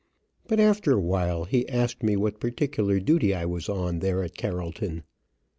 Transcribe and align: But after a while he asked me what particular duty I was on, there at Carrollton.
But 0.47 0.59
after 0.59 0.93
a 0.93 0.99
while 0.99 1.43
he 1.45 1.69
asked 1.69 2.01
me 2.01 2.15
what 2.17 2.39
particular 2.39 2.99
duty 2.99 3.35
I 3.35 3.45
was 3.45 3.69
on, 3.69 3.99
there 3.99 4.23
at 4.23 4.35
Carrollton. 4.35 5.03